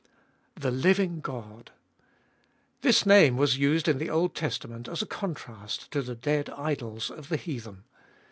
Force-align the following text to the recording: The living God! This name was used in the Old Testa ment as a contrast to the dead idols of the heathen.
The 0.55 0.71
living 0.71 1.19
God! 1.19 1.69
This 2.81 3.05
name 3.05 3.37
was 3.37 3.59
used 3.59 3.87
in 3.87 3.99
the 3.99 4.09
Old 4.09 4.33
Testa 4.33 4.67
ment 4.67 4.87
as 4.87 5.03
a 5.03 5.05
contrast 5.05 5.91
to 5.91 6.01
the 6.01 6.15
dead 6.15 6.49
idols 6.49 7.11
of 7.11 7.29
the 7.29 7.37
heathen. 7.37 7.83